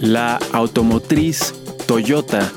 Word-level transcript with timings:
La 0.00 0.38
automotriz 0.52 1.54
Toyota 1.86 2.50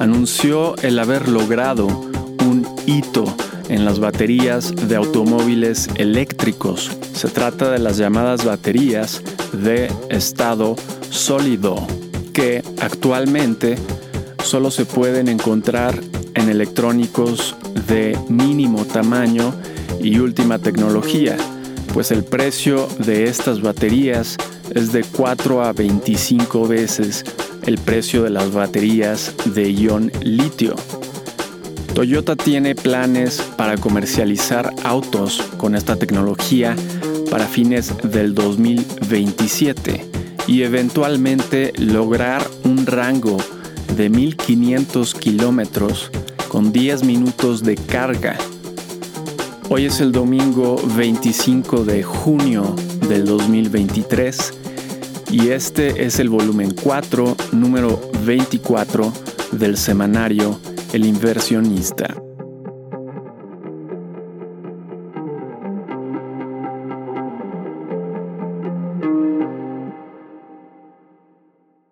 anunció 0.00 0.74
el 0.82 0.98
haber 0.98 1.28
logrado 1.28 1.86
un 1.86 2.66
hito 2.86 3.24
en 3.68 3.84
las 3.84 4.00
baterías 4.00 4.74
de 4.74 4.96
automóviles 4.96 5.88
eléctricos. 5.94 6.90
Se 7.14 7.28
trata 7.28 7.70
de 7.70 7.78
las 7.78 7.98
llamadas 7.98 8.44
baterías 8.44 9.22
de 9.52 9.92
estado 10.10 10.74
sólido, 11.08 11.76
que 12.32 12.64
actualmente 12.80 13.76
solo 14.42 14.72
se 14.72 14.84
pueden 14.84 15.28
encontrar 15.28 16.00
en 16.34 16.48
electrónicos 16.48 17.54
de 17.86 18.18
mínimo 18.28 18.84
tamaño 18.84 19.54
y 20.00 20.18
última 20.18 20.58
tecnología, 20.58 21.36
pues 21.92 22.10
el 22.10 22.24
precio 22.24 22.88
de 22.98 23.24
estas 23.24 23.60
baterías 23.60 24.36
es 24.74 24.92
de 24.92 25.04
4 25.04 25.64
a 25.64 25.72
25 25.72 26.68
veces 26.68 27.24
el 27.66 27.78
precio 27.78 28.22
de 28.22 28.30
las 28.30 28.52
baterías 28.52 29.34
de 29.44 29.72
ion 29.72 30.10
litio. 30.22 30.74
Toyota 31.94 32.36
tiene 32.36 32.74
planes 32.74 33.42
para 33.56 33.76
comercializar 33.76 34.72
autos 34.84 35.42
con 35.56 35.74
esta 35.74 35.96
tecnología 35.96 36.76
para 37.30 37.46
fines 37.46 37.92
del 38.04 38.34
2027 38.34 40.04
y 40.46 40.62
eventualmente 40.62 41.72
lograr 41.76 42.46
un 42.64 42.86
rango 42.86 43.36
de 43.96 44.08
1500 44.08 45.14
kilómetros 45.14 46.10
con 46.48 46.72
10 46.72 47.04
minutos 47.04 47.62
de 47.62 47.74
carga. 47.74 48.38
Hoy 49.70 49.84
es 49.84 50.00
el 50.00 50.12
domingo 50.12 50.76
25 50.96 51.84
de 51.84 52.02
junio 52.02 52.74
del 53.06 53.26
2023 53.26 54.54
y 55.30 55.50
este 55.50 56.06
es 56.06 56.18
el 56.18 56.30
volumen 56.30 56.74
4, 56.82 57.36
número 57.52 58.00
24 58.24 59.12
del 59.52 59.76
semanario 59.76 60.58
El 60.94 61.04
inversionista. 61.04 62.16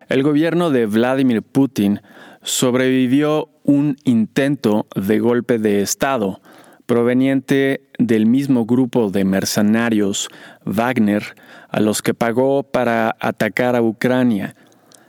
El 0.08 0.22
gobierno 0.22 0.70
de 0.70 0.86
Vladimir 0.86 1.42
Putin 1.42 2.00
sobrevivió 2.40 3.50
un 3.64 3.96
intento 4.04 4.86
de 4.94 5.18
golpe 5.18 5.58
de 5.58 5.82
Estado 5.82 6.40
proveniente 6.86 7.82
del 7.98 8.26
mismo 8.26 8.64
grupo 8.64 9.10
de 9.10 9.24
mercenarios 9.24 10.28
Wagner 10.64 11.34
a 11.68 11.80
los 11.80 12.00
que 12.00 12.14
pagó 12.14 12.62
para 12.62 13.16
atacar 13.20 13.76
a 13.76 13.82
Ucrania. 13.82 14.54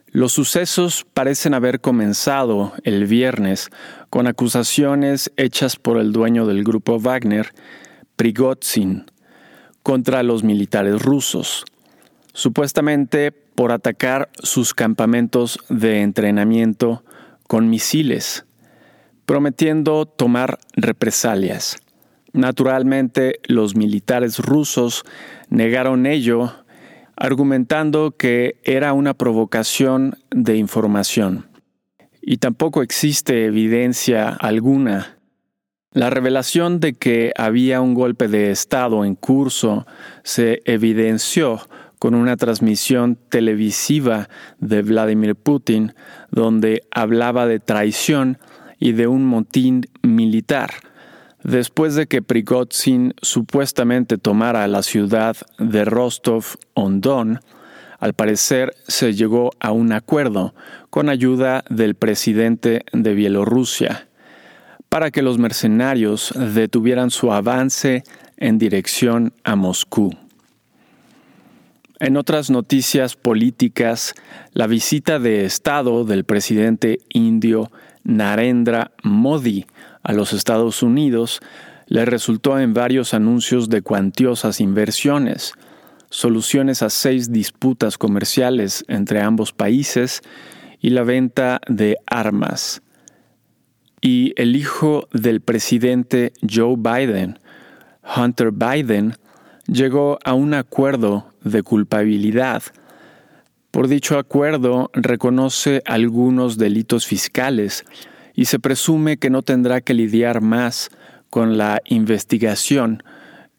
Los 0.08 0.34
sucesos 0.34 1.06
parecen 1.14 1.54
haber 1.54 1.80
comenzado 1.80 2.74
el 2.84 3.06
viernes 3.06 3.70
con 4.10 4.26
acusaciones 4.26 5.32
hechas 5.38 5.76
por 5.76 5.98
el 5.98 6.12
dueño 6.12 6.48
del 6.48 6.64
grupo 6.64 7.00
Wagner, 7.00 7.54
Prigozhin, 8.16 9.06
contra 9.84 10.24
los 10.24 10.44
militares 10.44 11.02
rusos, 11.02 11.66
supuestamente 12.34 13.32
por 13.32 13.72
atacar 13.72 14.30
sus 14.42 14.74
campamentos 14.74 15.60
de 15.70 16.02
entrenamiento 16.02 17.04
con 17.48 17.70
misiles 17.70 18.47
prometiendo 19.28 20.06
tomar 20.06 20.58
represalias. 20.74 21.78
Naturalmente, 22.32 23.42
los 23.44 23.76
militares 23.76 24.40
rusos 24.40 25.04
negaron 25.50 26.06
ello, 26.06 26.54
argumentando 27.18 28.12
que 28.12 28.58
era 28.64 28.94
una 28.94 29.14
provocación 29.14 30.18
de 30.32 30.56
información. 30.56 31.46
Y 32.22 32.38
tampoco 32.38 32.82
existe 32.82 33.46
evidencia 33.46 34.30
alguna. 34.30 35.18
La 35.92 36.10
revelación 36.10 36.80
de 36.80 36.94
que 36.94 37.34
había 37.38 37.82
un 37.82 37.96
golpe 37.96 38.30
de 38.30 38.52
Estado 38.52 39.04
en 39.04 39.16
curso 39.16 39.86
se 40.24 40.62
evidenció 40.64 41.60
con 42.00 42.16
una 42.16 42.38
transmisión 42.38 43.18
televisiva 43.30 44.30
de 44.60 44.84
Vladimir 44.84 45.36
Putin 45.36 45.94
donde 46.32 46.84
hablaba 46.92 47.46
de 47.46 47.60
traición 47.60 48.38
y 48.80 48.92
de 48.94 49.08
un 49.08 49.26
motín 49.26 49.86
militar, 50.02 50.72
después 51.44 51.96
de 51.96 52.08
que 52.08 52.22
Prigozhin 52.22 53.14
supuestamente 53.22 54.18
tomara 54.18 54.68
la 54.68 54.84
ciudad 54.84 55.36
de 55.60 55.86
Rostov-on-Don, 55.86 57.40
al 58.00 58.14
parecer 58.14 58.76
se 58.88 59.14
llegó 59.14 59.52
a 59.60 59.72
un 59.72 59.92
acuerdo 59.92 60.54
con 60.90 61.10
ayuda 61.10 61.64
del 61.70 61.96
presidente 61.96 62.86
de 62.94 63.14
Bielorrusia 63.14 64.08
para 64.90 65.12
que 65.12 65.22
los 65.22 65.38
mercenarios 65.38 66.34
detuvieran 66.36 67.10
su 67.10 67.32
avance 67.32 68.04
en 68.38 68.58
dirección 68.58 69.34
a 69.44 69.56
Moscú. 69.56 70.16
En 72.00 72.16
otras 72.16 72.52
noticias 72.52 73.16
políticas, 73.16 74.14
la 74.54 74.68
visita 74.68 75.18
de 75.18 75.46
Estado 75.46 76.06
del 76.06 76.26
presidente 76.26 77.00
indio 77.10 77.72
Narendra 78.08 78.92
Modi 79.04 79.66
a 80.02 80.14
los 80.14 80.32
Estados 80.32 80.82
Unidos 80.82 81.42
le 81.88 82.06
resultó 82.06 82.58
en 82.58 82.74
varios 82.74 83.14
anuncios 83.14 83.68
de 83.68 83.82
cuantiosas 83.82 84.62
inversiones, 84.62 85.54
soluciones 86.10 86.82
a 86.84 86.90
seis 86.90 87.34
disputas 87.34 87.98
comerciales 87.98 88.86
entre 88.88 89.22
ambos 89.22 89.52
países 89.52 90.22
y 90.80 90.92
la 90.92 91.04
venta 91.04 91.60
de 91.68 91.98
armas. 92.06 92.82
Y 94.00 94.34
el 94.38 94.56
hijo 94.56 95.10
del 95.12 95.42
presidente 95.42 96.32
Joe 96.50 96.76
Biden, 96.78 97.40
Hunter 98.16 98.52
Biden, 98.52 99.18
llegó 99.68 100.18
a 100.24 100.34
un 100.34 100.54
acuerdo 100.54 101.34
de 101.44 101.62
culpabilidad 101.62 102.64
por 103.78 103.88
dicho 103.88 104.18
acuerdo, 104.18 104.90
reconoce 104.94 105.84
algunos 105.86 106.58
delitos 106.58 107.06
fiscales 107.06 107.86
y 108.34 108.46
se 108.46 108.58
presume 108.58 109.18
que 109.18 109.30
no 109.30 109.44
tendrá 109.44 109.82
que 109.82 109.94
lidiar 109.94 110.42
más 110.42 110.90
con 111.30 111.60
la 111.60 111.84
investigación 111.86 113.04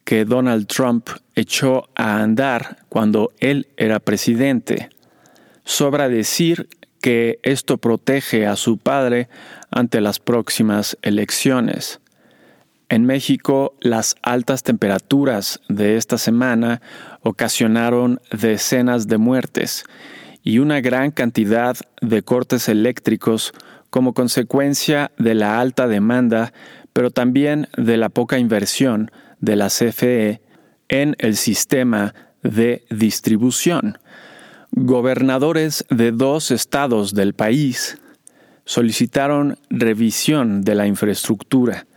que 0.03 0.25
Donald 0.25 0.67
Trump 0.67 1.09
echó 1.37 1.89
a 1.95 2.21
andar 2.21 2.79
cuando 2.89 3.31
él 3.39 3.69
era 3.77 4.01
presidente. 4.01 4.89
Sobra 5.65 6.09
decir 6.09 6.69
que 7.01 7.39
esto 7.45 7.79
protege 7.79 8.45
a 8.45 8.57
su 8.57 8.77
padre 8.77 9.29
ante 9.71 10.01
las 10.01 10.19
próximas 10.19 10.99
elecciones. 11.03 12.01
En 12.91 13.05
México, 13.05 13.75
las 13.81 14.17
altas 14.23 14.63
temperaturas 14.63 15.61
de 15.69 15.99
esta 15.99 16.17
semana 16.17 16.81
ocasionaron 17.21 18.19
decenas 18.33 19.09
de 19.09 19.19
muertes 19.19 19.85
y 20.43 20.59
una 20.59 20.81
gran 20.81 21.11
cantidad 21.11 21.77
de 22.01 22.23
cortes 22.23 22.67
eléctricos 22.71 23.53
como 23.91 24.15
consecuencia 24.15 25.13
de 25.19 25.35
la 25.35 25.61
alta 25.61 25.87
demanda, 25.87 26.55
pero 26.95 27.11
también 27.11 27.69
de 27.77 27.99
la 27.99 28.09
poca 28.09 28.39
inversión 28.39 29.11
de 29.39 29.57
la 29.57 29.69
CFE 29.69 30.41
en 30.89 31.15
el 31.19 31.37
sistema 31.37 32.15
de 32.43 32.87
distribución. 32.89 33.99
Gobernadores 34.71 35.85
de 35.91 36.11
dos 36.11 36.51
estados 36.51 37.13
del 37.13 37.35
país 37.35 37.99
solicitaron 38.65 39.59
revisión 39.69 40.63
de 40.63 40.75
la 40.75 40.87
infraestructura 40.87 41.88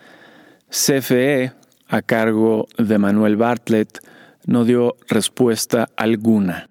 CFE, 0.71 1.51
a 1.89 2.01
cargo 2.01 2.65
de 2.77 2.97
Manuel 2.97 3.35
Bartlett, 3.35 3.99
no 4.45 4.63
dio 4.63 4.95
respuesta 5.09 5.89
alguna. 5.97 6.69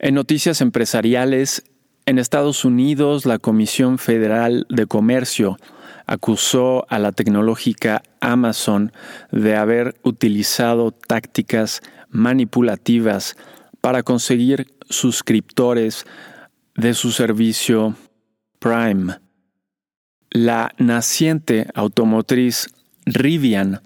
En 0.00 0.14
noticias 0.16 0.60
empresariales, 0.60 1.62
en 2.04 2.18
Estados 2.18 2.64
Unidos 2.64 3.26
la 3.26 3.38
Comisión 3.38 3.98
Federal 3.98 4.66
de 4.68 4.86
Comercio 4.86 5.56
acusó 6.06 6.84
a 6.88 6.98
la 6.98 7.12
tecnológica 7.12 8.02
Amazon 8.20 8.90
de 9.30 9.54
haber 9.54 9.94
utilizado 10.02 10.90
tácticas 10.90 11.80
manipulativas 12.10 13.36
para 13.80 14.02
conseguir 14.02 14.66
suscriptores 14.90 16.04
de 16.74 16.94
su 16.94 17.12
servicio 17.12 17.94
Prime. 18.58 19.22
La 20.44 20.74
naciente 20.76 21.68
automotriz 21.72 22.66
Rivian 23.06 23.80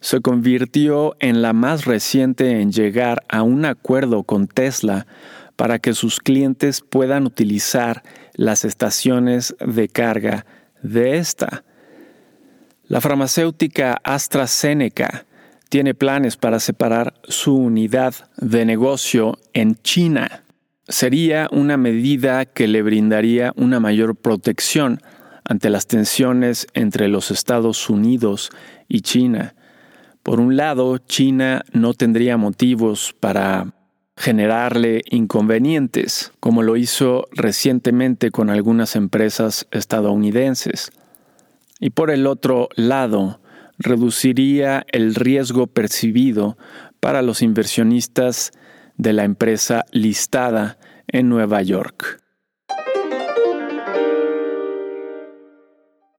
se 0.00 0.20
convirtió 0.20 1.14
en 1.20 1.40
la 1.40 1.52
más 1.52 1.84
reciente 1.84 2.60
en 2.60 2.72
llegar 2.72 3.22
a 3.28 3.44
un 3.44 3.64
acuerdo 3.64 4.24
con 4.24 4.48
Tesla 4.48 5.06
para 5.54 5.78
que 5.78 5.92
sus 5.92 6.18
clientes 6.18 6.80
puedan 6.80 7.26
utilizar 7.26 8.02
las 8.34 8.64
estaciones 8.64 9.54
de 9.64 9.88
carga 9.88 10.46
de 10.82 11.18
esta. 11.18 11.62
La 12.88 13.00
farmacéutica 13.00 14.00
AstraZeneca 14.02 15.26
tiene 15.68 15.94
planes 15.94 16.36
para 16.36 16.58
separar 16.58 17.14
su 17.22 17.54
unidad 17.54 18.14
de 18.36 18.64
negocio 18.64 19.38
en 19.52 19.76
China. 19.76 20.42
Sería 20.88 21.48
una 21.52 21.76
medida 21.76 22.46
que 22.46 22.66
le 22.66 22.82
brindaría 22.82 23.52
una 23.54 23.78
mayor 23.78 24.16
protección 24.16 25.00
ante 25.50 25.68
las 25.68 25.88
tensiones 25.88 26.68
entre 26.74 27.08
los 27.08 27.32
Estados 27.32 27.90
Unidos 27.90 28.50
y 28.86 29.00
China. 29.00 29.56
Por 30.22 30.38
un 30.38 30.56
lado, 30.56 30.98
China 30.98 31.64
no 31.72 31.92
tendría 31.92 32.36
motivos 32.36 33.16
para 33.18 33.74
generarle 34.16 35.02
inconvenientes, 35.10 36.30
como 36.38 36.62
lo 36.62 36.76
hizo 36.76 37.26
recientemente 37.32 38.30
con 38.30 38.48
algunas 38.48 38.94
empresas 38.94 39.66
estadounidenses. 39.72 40.92
Y 41.80 41.90
por 41.90 42.12
el 42.12 42.28
otro 42.28 42.68
lado, 42.76 43.40
reduciría 43.76 44.86
el 44.92 45.16
riesgo 45.16 45.66
percibido 45.66 46.58
para 47.00 47.22
los 47.22 47.42
inversionistas 47.42 48.52
de 48.96 49.14
la 49.14 49.24
empresa 49.24 49.84
listada 49.90 50.78
en 51.08 51.28
Nueva 51.28 51.60
York. 51.62 52.20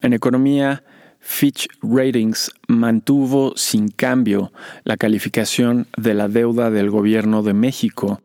En 0.02 0.14
economía, 0.14 0.84
Fitch 1.20 1.68
Ratings 1.82 2.52
mantuvo 2.68 3.54
sin 3.56 3.90
cambio 3.90 4.52
la 4.84 4.98
calificación 4.98 5.88
de 5.96 6.16
la 6.16 6.28
deuda 6.28 6.72
del 6.72 6.90
gobierno 6.90 7.44
de 7.44 7.54
México 7.54 8.22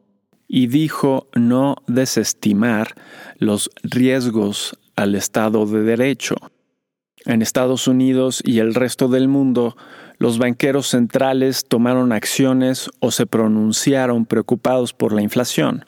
y 0.48 0.68
dijo 0.68 1.28
no 1.34 1.76
desestimar 1.86 2.94
los 3.38 3.70
riesgos 3.82 4.78
al 4.96 5.14
Estado 5.14 5.66
de 5.66 5.82
Derecho. 5.82 6.36
En 7.26 7.42
Estados 7.42 7.88
Unidos 7.88 8.42
y 8.44 8.60
el 8.60 8.74
resto 8.74 9.08
del 9.08 9.28
mundo, 9.28 9.76
los 10.18 10.38
banqueros 10.38 10.86
centrales 10.86 11.66
tomaron 11.66 12.12
acciones 12.12 12.88
o 13.00 13.10
se 13.10 13.26
pronunciaron 13.26 14.24
preocupados 14.24 14.94
por 14.94 15.12
la 15.12 15.22
inflación. 15.22 15.84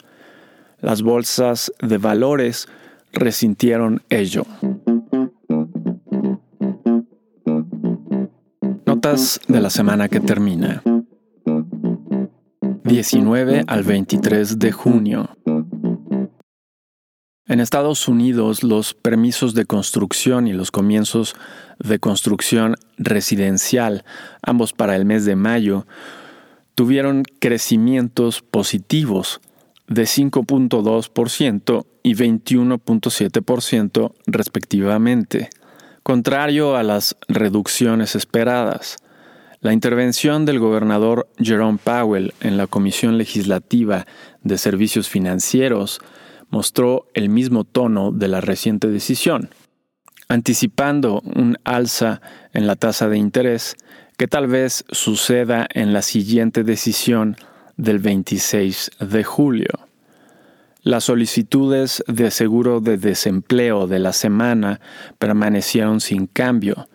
Las 0.81 1.00
bolsas 1.00 1.73
de 1.81 1.96
valores 1.96 2.69
resintieron 3.12 4.02
ello. 4.11 4.44
De 9.09 9.61
la 9.61 9.71
semana 9.71 10.09
que 10.09 10.21
termina. 10.21 10.83
19 12.85 13.65
al 13.67 13.83
23 13.83 14.59
de 14.59 14.73
junio. 14.73 15.31
En 17.47 17.61
Estados 17.61 18.07
Unidos, 18.07 18.63
los 18.63 18.93
permisos 18.93 19.55
de 19.55 19.65
construcción 19.65 20.47
y 20.47 20.53
los 20.53 20.71
comienzos 20.71 21.37
de 21.79 21.99
construcción 21.99 22.75
residencial, 22.99 24.05
ambos 24.43 24.75
para 24.75 24.95
el 24.95 25.07
mes 25.07 25.25
de 25.25 25.37
mayo, 25.37 25.87
tuvieron 26.75 27.23
crecimientos 27.41 28.43
positivos 28.43 29.41
de 29.87 30.03
5.2% 30.03 31.87
y 32.03 32.15
21.7% 32.15 34.13
respectivamente 34.27 35.49
contrario 36.09 36.75
a 36.75 36.83
las 36.83 37.19
reducciones 37.29 38.17
esperadas. 38.17 38.97
La 39.61 39.75
intervención 39.75 40.47
del 40.47 40.59
gobernador 40.59 41.29
Jerome 41.37 41.79
Powell 41.85 42.33
en 42.41 42.57
la 42.57 42.67
Comisión 42.67 43.19
Legislativa 43.19 44.07
de 44.43 44.57
Servicios 44.57 45.11
Financieros 45.11 46.01
mostró 46.49 47.09
el 47.13 47.29
mismo 47.29 47.65
tono 47.65 48.11
de 48.11 48.27
la 48.29 48.41
reciente 48.41 48.89
decisión, 48.89 49.51
anticipando 50.31 51.21
un 51.21 51.59
alza 51.65 52.23
en 52.55 52.67
la 52.67 52.77
tasa 52.77 53.11
de 53.11 53.19
interés 53.19 53.77
que 54.17 54.29
tal 54.29 54.47
vez 54.47 54.87
suceda 54.91 55.69
en 55.75 55.93
la 55.93 56.01
siguiente 56.01 56.65
decisión 56.65 57.37
del 57.77 57.99
26 57.99 58.93
de 58.99 59.25
julio. 59.25 59.88
Las 60.88 61.05
solicitudes 61.05 62.02
de 62.06 62.31
seguro 62.31 62.81
de 62.81 62.96
desempleo 62.96 63.87
de 63.87 63.99
la 63.99 64.14
semana 64.14 64.81
permanecieron 65.19 66.00
sin 66.00 66.26
cambio 66.26 66.88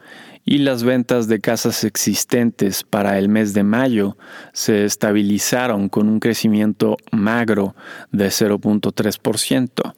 y 0.44 0.58
las 0.58 0.82
ventas 0.82 1.28
de 1.28 1.40
casas 1.40 1.84
existentes 1.84 2.84
para 2.84 3.20
el 3.20 3.30
mes 3.30 3.54
de 3.54 3.62
mayo 3.62 4.18
se 4.52 4.84
estabilizaron 4.86 5.90
con 5.90 6.10
un 6.10 6.20
crecimiento 6.20 6.98
magro 7.12 7.76
de 8.12 8.30
0.3%. 8.30 9.94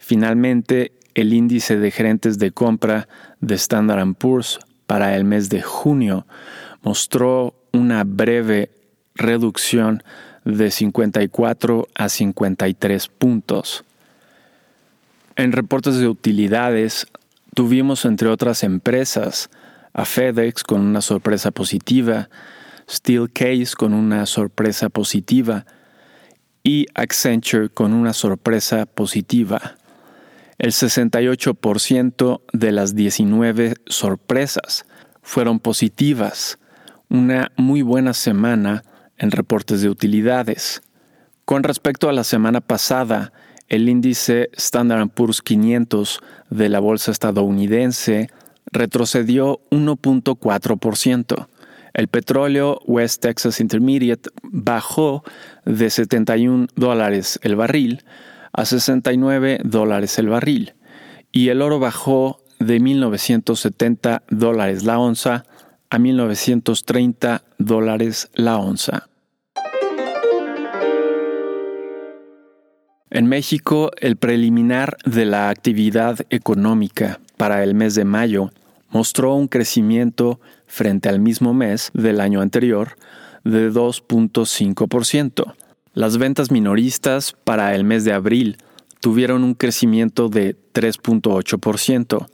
Finalmente, 0.00 0.90
el 1.14 1.32
índice 1.32 1.78
de 1.78 1.92
gerentes 1.92 2.40
de 2.40 2.50
compra 2.50 3.06
de 3.40 3.54
Standard 3.54 4.14
Poor's 4.14 4.58
para 4.88 5.14
el 5.14 5.22
mes 5.22 5.48
de 5.48 5.62
junio 5.62 6.26
mostró 6.82 7.54
una 7.72 8.02
breve 8.02 8.72
reducción 9.14 10.02
de 10.56 10.70
54 10.70 11.88
a 11.94 12.08
53 12.08 13.08
puntos. 13.08 13.84
En 15.36 15.52
reportes 15.52 15.98
de 15.98 16.08
utilidades, 16.08 17.06
tuvimos 17.54 18.04
entre 18.06 18.28
otras 18.28 18.64
empresas 18.64 19.50
a 19.92 20.04
FedEx 20.04 20.62
con 20.64 20.80
una 20.80 21.02
sorpresa 21.02 21.50
positiva, 21.50 22.30
Steelcase 22.88 23.74
con 23.76 23.92
una 23.92 24.24
sorpresa 24.24 24.88
positiva 24.88 25.66
y 26.62 26.86
Accenture 26.94 27.68
con 27.68 27.92
una 27.92 28.14
sorpresa 28.14 28.86
positiva. 28.86 29.76
El 30.56 30.72
68% 30.72 32.40
de 32.54 32.72
las 32.72 32.94
19 32.94 33.74
sorpresas 33.86 34.86
fueron 35.20 35.60
positivas, 35.60 36.58
una 37.10 37.52
muy 37.56 37.82
buena 37.82 38.14
semana 38.14 38.82
en 39.18 39.30
reportes 39.30 39.82
de 39.82 39.88
utilidades. 39.88 40.82
Con 41.44 41.62
respecto 41.62 42.08
a 42.08 42.12
la 42.12 42.24
semana 42.24 42.60
pasada, 42.60 43.32
el 43.68 43.88
índice 43.88 44.50
Standard 44.54 45.08
Poor's 45.10 45.42
500 45.42 46.20
de 46.50 46.68
la 46.68 46.80
bolsa 46.80 47.10
estadounidense 47.10 48.30
retrocedió 48.66 49.60
1.4%. 49.70 51.48
El 51.94 52.08
petróleo 52.08 52.80
West 52.86 53.22
Texas 53.22 53.60
Intermediate 53.60 54.30
bajó 54.42 55.24
de 55.64 55.90
71 55.90 56.68
dólares 56.76 57.40
el 57.42 57.56
barril 57.56 58.04
a 58.52 58.64
69 58.64 59.60
dólares 59.64 60.18
el 60.18 60.28
barril 60.28 60.74
y 61.32 61.48
el 61.48 61.62
oro 61.62 61.78
bajó 61.78 62.42
de 62.58 62.80
1.970 62.80 64.22
dólares 64.28 64.84
la 64.84 64.98
onza 64.98 65.44
a 65.90 65.98
1.930 65.98 67.42
dólares 67.58 68.30
la 68.34 68.58
onza. 68.58 69.08
En 73.10 73.26
México, 73.26 73.90
el 73.98 74.16
preliminar 74.16 74.98
de 75.06 75.24
la 75.24 75.48
actividad 75.48 76.18
económica 76.28 77.20
para 77.38 77.64
el 77.64 77.74
mes 77.74 77.94
de 77.94 78.04
mayo 78.04 78.50
mostró 78.90 79.34
un 79.34 79.48
crecimiento 79.48 80.40
frente 80.66 81.08
al 81.08 81.18
mismo 81.18 81.54
mes 81.54 81.90
del 81.94 82.20
año 82.20 82.42
anterior 82.42 82.96
de 83.44 83.72
2.5%. 83.72 85.54
Las 85.94 86.18
ventas 86.18 86.50
minoristas 86.50 87.34
para 87.44 87.74
el 87.74 87.84
mes 87.84 88.04
de 88.04 88.12
abril 88.12 88.58
tuvieron 89.00 89.42
un 89.42 89.54
crecimiento 89.54 90.28
de 90.28 90.54
3.8%. 90.74 92.28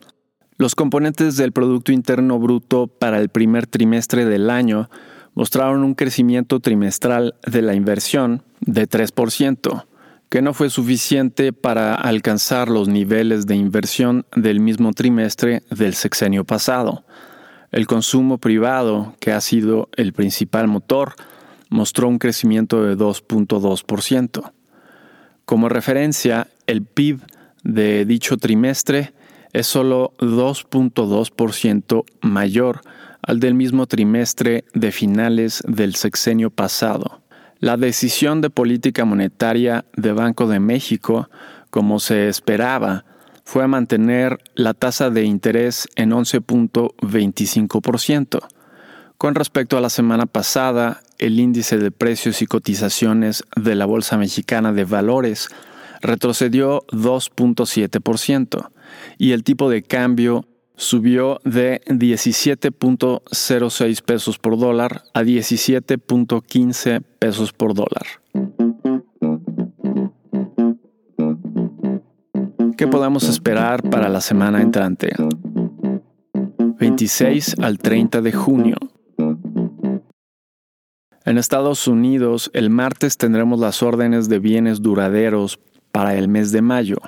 Los 0.56 0.76
componentes 0.76 1.36
del 1.36 1.50
Producto 1.50 1.90
Interno 1.90 2.38
Bruto 2.38 2.86
para 2.86 3.18
el 3.18 3.28
primer 3.28 3.66
trimestre 3.66 4.24
del 4.24 4.50
año 4.50 4.88
mostraron 5.34 5.82
un 5.82 5.94
crecimiento 5.94 6.60
trimestral 6.60 7.34
de 7.44 7.60
la 7.60 7.74
inversión 7.74 8.42
de 8.60 8.88
3% 8.88 9.84
que 10.28 10.42
no 10.42 10.54
fue 10.54 10.70
suficiente 10.70 11.52
para 11.52 11.94
alcanzar 11.94 12.68
los 12.68 12.88
niveles 12.88 13.46
de 13.46 13.56
inversión 13.56 14.26
del 14.34 14.60
mismo 14.60 14.92
trimestre 14.92 15.62
del 15.70 15.94
sexenio 15.94 16.44
pasado. 16.44 17.04
El 17.72 17.86
consumo 17.86 18.38
privado, 18.38 19.14
que 19.20 19.32
ha 19.32 19.40
sido 19.40 19.88
el 19.96 20.12
principal 20.12 20.68
motor, 20.68 21.14
mostró 21.68 22.08
un 22.08 22.18
crecimiento 22.18 22.84
de 22.84 22.96
2.2%. 22.96 24.52
Como 25.44 25.68
referencia, 25.68 26.48
el 26.66 26.82
PIB 26.82 27.20
de 27.64 28.04
dicho 28.04 28.36
trimestre 28.36 29.12
es 29.54 29.66
solo 29.66 30.12
2.2% 30.18 32.04
mayor 32.20 32.82
al 33.22 33.40
del 33.40 33.54
mismo 33.54 33.86
trimestre 33.86 34.66
de 34.74 34.92
finales 34.92 35.62
del 35.66 35.94
sexenio 35.94 36.50
pasado. 36.50 37.22
La 37.60 37.78
decisión 37.78 38.42
de 38.42 38.50
política 38.50 39.06
monetaria 39.06 39.86
de 39.96 40.12
Banco 40.12 40.46
de 40.48 40.60
México, 40.60 41.30
como 41.70 41.98
se 42.00 42.28
esperaba, 42.28 43.06
fue 43.44 43.66
mantener 43.68 44.38
la 44.54 44.74
tasa 44.74 45.08
de 45.08 45.24
interés 45.24 45.88
en 45.94 46.10
11.25%. 46.10 48.40
Con 49.16 49.36
respecto 49.36 49.78
a 49.78 49.80
la 49.80 49.88
semana 49.88 50.26
pasada, 50.26 51.00
el 51.18 51.38
índice 51.38 51.78
de 51.78 51.92
precios 51.92 52.42
y 52.42 52.46
cotizaciones 52.46 53.44
de 53.56 53.76
la 53.76 53.86
Bolsa 53.86 54.18
Mexicana 54.18 54.72
de 54.72 54.84
Valores 54.84 55.48
retrocedió 56.02 56.82
2.7% 56.88 58.73
y 59.18 59.32
el 59.32 59.44
tipo 59.44 59.68
de 59.70 59.82
cambio 59.82 60.46
subió 60.76 61.40
de 61.44 61.80
17.06 61.86 64.02
pesos 64.02 64.38
por 64.38 64.58
dólar 64.58 65.04
a 65.14 65.22
17.15 65.22 67.02
pesos 67.18 67.52
por 67.52 67.74
dólar. 67.74 68.06
¿Qué 72.76 72.88
podemos 72.88 73.28
esperar 73.28 73.88
para 73.88 74.08
la 74.08 74.20
semana 74.20 74.60
entrante? 74.60 75.12
26 76.78 77.60
al 77.60 77.78
30 77.78 78.20
de 78.20 78.32
junio. 78.32 78.76
En 81.24 81.38
Estados 81.38 81.86
Unidos, 81.88 82.50
el 82.52 82.68
martes 82.68 83.16
tendremos 83.16 83.58
las 83.58 83.82
órdenes 83.82 84.28
de 84.28 84.40
bienes 84.40 84.82
duraderos 84.82 85.58
para 85.92 86.16
el 86.16 86.28
mes 86.28 86.52
de 86.52 86.60
mayo, 86.60 86.98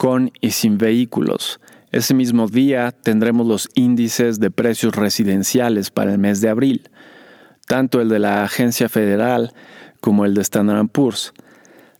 con 0.00 0.32
y 0.40 0.52
sin 0.52 0.78
vehículos. 0.78 1.60
Ese 1.92 2.14
mismo 2.14 2.48
día 2.48 2.90
tendremos 2.90 3.46
los 3.46 3.68
índices 3.74 4.40
de 4.40 4.50
precios 4.50 4.96
residenciales 4.96 5.90
para 5.90 6.10
el 6.10 6.18
mes 6.18 6.40
de 6.40 6.48
abril, 6.48 6.88
tanto 7.66 8.00
el 8.00 8.08
de 8.08 8.18
la 8.18 8.42
Agencia 8.42 8.88
Federal 8.88 9.52
como 10.00 10.24
el 10.24 10.32
de 10.32 10.40
Standard 10.40 10.88
Poor's. 10.88 11.34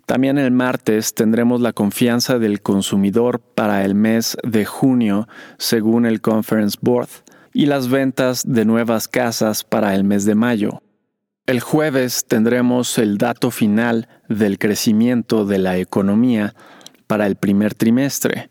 También 0.07 0.39
el 0.39 0.51
martes 0.51 1.13
tendremos 1.13 1.61
la 1.61 1.75
confianza 1.75 2.39
del 2.39 2.63
consumidor 2.63 3.39
para 3.39 3.85
el 3.85 3.95
mes 3.95 4.39
de 4.45 4.65
junio, 4.65 5.29
según 5.59 6.07
el 6.07 6.23
Conference 6.23 6.79
Board, 6.81 7.11
y 7.53 7.67
las 7.67 7.91
ventas 7.91 8.45
de 8.47 8.65
nuevas 8.65 9.09
casas 9.09 9.63
para 9.63 9.95
el 9.95 10.05
mes 10.05 10.25
de 10.25 10.35
mayo. 10.35 10.81
El 11.45 11.61
jueves 11.61 12.25
tendremos 12.27 12.97
el 12.97 13.19
dato 13.19 13.51
final 13.51 14.09
del 14.31 14.59
crecimiento 14.59 15.45
de 15.45 15.59
la 15.59 15.77
economía 15.77 16.55
para 17.11 17.27
el 17.27 17.35
primer 17.35 17.75
trimestre, 17.75 18.51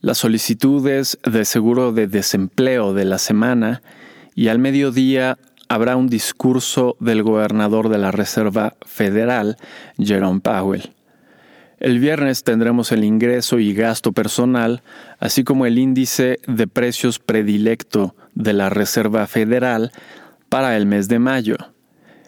las 0.00 0.16
solicitudes 0.16 1.18
de 1.22 1.44
seguro 1.44 1.92
de 1.92 2.06
desempleo 2.06 2.94
de 2.94 3.04
la 3.04 3.18
semana 3.18 3.82
y 4.34 4.48
al 4.48 4.58
mediodía 4.58 5.36
habrá 5.68 5.94
un 5.94 6.08
discurso 6.08 6.96
del 6.98 7.22
gobernador 7.22 7.90
de 7.90 7.98
la 7.98 8.10
Reserva 8.10 8.74
Federal, 8.86 9.58
Jerome 9.98 10.40
Powell. 10.40 10.94
El 11.78 11.98
viernes 11.98 12.42
tendremos 12.42 12.90
el 12.90 13.04
ingreso 13.04 13.58
y 13.58 13.74
gasto 13.74 14.12
personal, 14.12 14.82
así 15.18 15.44
como 15.44 15.66
el 15.66 15.76
índice 15.76 16.38
de 16.46 16.66
precios 16.66 17.18
predilecto 17.18 18.16
de 18.34 18.54
la 18.54 18.70
Reserva 18.70 19.26
Federal 19.26 19.92
para 20.48 20.78
el 20.78 20.86
mes 20.86 21.08
de 21.08 21.18
mayo. 21.18 21.73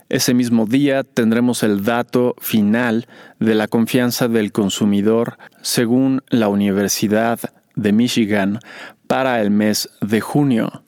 Ese 0.09 0.35
mismo 0.35 0.67
día 0.67 1.03
tendremos 1.03 1.65
el 1.65 1.83
dato 1.83 2.37
final 2.39 3.09
de 3.41 3.57
la 3.57 3.67
confianza 3.67 4.29
del 4.29 4.53
consumidor 4.53 5.37
según 5.63 6.23
la 6.29 6.49
Universidad 6.49 7.41
de 7.75 7.93
Michigan 7.93 8.61
para 9.09 9.43
el 9.43 9.51
mes 9.51 9.89
de 10.01 10.21
junio. 10.21 10.85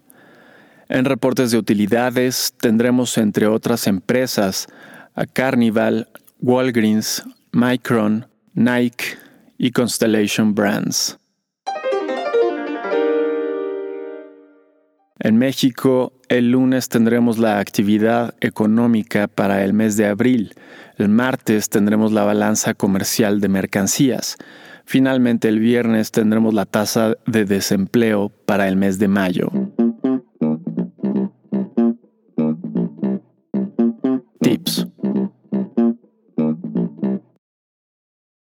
En 0.88 1.04
reportes 1.04 1.50
de 1.50 1.58
utilidades 1.58 2.54
tendremos 2.58 3.18
entre 3.18 3.48
otras 3.48 3.88
empresas 3.88 4.68
a 5.14 5.26
Carnival, 5.26 6.08
Walgreens, 6.40 7.24
Micron, 7.52 8.28
Nike 8.54 9.18
y 9.58 9.72
Constellation 9.72 10.54
Brands. 10.54 11.17
En 15.20 15.36
México, 15.36 16.12
el 16.28 16.52
lunes 16.52 16.88
tendremos 16.88 17.38
la 17.38 17.58
actividad 17.58 18.34
económica 18.40 19.26
para 19.26 19.64
el 19.64 19.72
mes 19.72 19.96
de 19.96 20.06
abril. 20.06 20.54
El 20.96 21.08
martes 21.08 21.68
tendremos 21.68 22.12
la 22.12 22.22
balanza 22.22 22.74
comercial 22.74 23.40
de 23.40 23.48
mercancías. 23.48 24.36
Finalmente, 24.84 25.48
el 25.48 25.58
viernes 25.58 26.12
tendremos 26.12 26.54
la 26.54 26.66
tasa 26.66 27.16
de 27.26 27.44
desempleo 27.44 28.28
para 28.28 28.68
el 28.68 28.76
mes 28.76 28.98
de 28.98 29.08
mayo. 29.08 29.50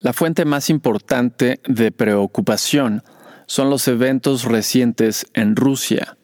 La 0.06 0.14
fuente 0.14 0.46
más 0.46 0.70
importante 0.70 1.62
de 1.68 1.92
preocupación 1.92 3.02
son 3.48 3.72
los 3.72 3.88
eventos 3.88 4.44
recientes 4.44 5.26
en 5.34 5.56
Rusia. 5.56 6.16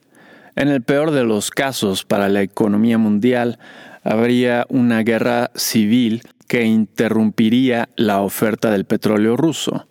En 0.56 0.68
el 0.68 0.82
peor 0.82 1.12
de 1.12 1.24
los 1.24 1.50
casos 1.50 2.04
para 2.04 2.30
la 2.30 2.42
economía 2.42 2.98
mundial, 2.98 3.60
habría 4.04 4.66
una 4.70 5.04
guerra 5.04 5.52
civil 5.56 6.24
que 6.48 6.66
interrumpiría 6.66 7.90
la 7.96 8.22
oferta 8.22 8.72
del 8.72 8.86
petróleo 8.86 9.38
ruso. 9.38 9.88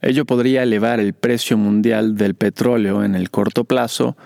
Ello 0.00 0.24
podría 0.24 0.62
elevar 0.62 1.00
el 1.00 1.12
precio 1.12 1.58
mundial 1.58 2.16
del 2.16 2.34
petróleo 2.34 3.04
en 3.04 3.14
el 3.14 3.30
corto 3.30 3.64
plazo 3.64 4.16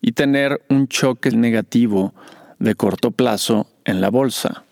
y 0.00 0.12
tener 0.12 0.62
un 0.68 0.88
choque 0.88 1.30
negativo 1.30 2.14
de 2.58 2.74
corto 2.74 3.10
plazo 3.10 3.66
en 3.84 4.00
la 4.00 4.10
bolsa. 4.10 4.64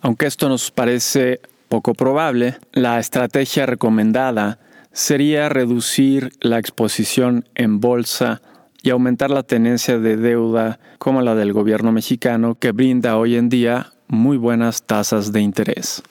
Aunque 0.00 0.26
esto 0.26 0.48
nos 0.48 0.70
parece 0.70 1.40
poco 1.68 1.94
probable, 1.94 2.56
la 2.72 2.98
estrategia 2.98 3.66
recomendada 3.66 4.60
sería 4.92 5.48
reducir 5.48 6.30
la 6.40 6.58
exposición 6.58 7.48
en 7.54 7.80
bolsa 7.80 8.40
y 8.84 8.90
aumentar 8.90 9.30
la 9.30 9.42
tenencia 9.42 9.98
de 9.98 10.18
deuda 10.18 10.78
como 10.98 11.22
la 11.22 11.34
del 11.34 11.54
gobierno 11.54 11.90
mexicano 11.90 12.54
que 12.54 12.70
brinda 12.70 13.16
hoy 13.16 13.34
en 13.36 13.48
día 13.48 13.94
muy 14.08 14.36
buenas 14.36 14.82
tasas 14.82 15.32
de 15.32 15.40
interés. 15.40 16.02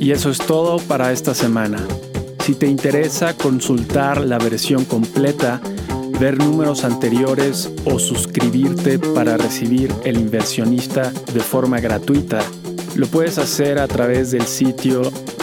Y 0.00 0.12
eso 0.12 0.30
es 0.30 0.38
todo 0.38 0.78
para 0.78 1.12
esta 1.12 1.34
semana. 1.34 1.86
Si 2.38 2.54
te 2.54 2.66
interesa 2.66 3.36
consultar 3.36 4.22
la 4.22 4.38
versión 4.38 4.86
completa, 4.86 5.60
ver 6.18 6.38
números 6.38 6.84
anteriores 6.84 7.70
o 7.84 7.98
suscribirte 7.98 8.98
para 8.98 9.36
recibir 9.36 9.92
El 10.04 10.18
inversionista 10.18 11.12
de 11.34 11.40
forma 11.40 11.80
gratuita, 11.80 12.40
lo 12.96 13.06
puedes 13.08 13.36
hacer 13.36 13.78
a 13.78 13.86
través 13.86 14.30
del 14.30 14.46
sitio 14.46 15.02